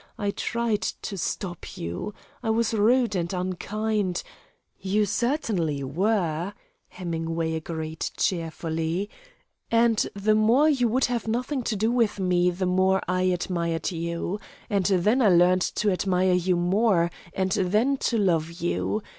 I 0.17 0.31
tried 0.31 0.81
to 0.81 1.15
stop 1.15 1.77
you. 1.77 2.11
I 2.41 2.49
was 2.49 2.73
rude 2.73 3.15
and 3.15 3.31
unkind" 3.31 4.23
"You 4.79 5.05
certainly 5.05 5.83
were," 5.83 6.55
Hemingway 6.87 7.53
agreed 7.53 8.07
cheerfully. 8.17 9.11
"And 9.69 10.07
the 10.15 10.33
more 10.33 10.67
you 10.67 10.87
would 10.87 11.05
have 11.05 11.27
nothing 11.27 11.61
to 11.65 11.75
do 11.75 11.91
with 11.91 12.19
me, 12.19 12.49
the 12.49 12.65
more 12.65 13.03
I 13.07 13.21
admired 13.29 13.91
you. 13.91 14.39
And 14.71 14.87
then 14.87 15.21
I 15.21 15.29
learned 15.29 15.61
to 15.75 15.91
admire 15.91 16.33
you 16.33 16.55
more, 16.55 17.11
and 17.35 17.51
then 17.51 17.97
to 17.97 18.17
love 18.17 18.49
you. 18.49 19.03